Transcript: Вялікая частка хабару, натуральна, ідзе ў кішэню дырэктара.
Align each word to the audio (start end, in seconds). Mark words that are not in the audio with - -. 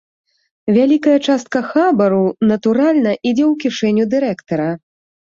Вялікая 0.75 1.17
частка 1.27 1.59
хабару, 1.71 2.21
натуральна, 2.51 3.11
ідзе 3.29 3.43
ў 3.51 3.65
кішэню 3.65 4.07
дырэктара. 4.15 4.67